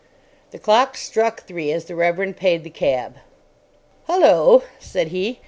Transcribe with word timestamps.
The 0.49 0.57
clocks 0.57 0.99
struck 1.03 1.43
three 1.43 1.71
as 1.71 1.85
the 1.85 1.93
Reverend 1.95 2.35
paid 2.35 2.63
the 2.63 2.71
cab. 2.71 3.17
"Hullo!" 4.07 4.63
said 4.79 5.09
he. 5.09 5.39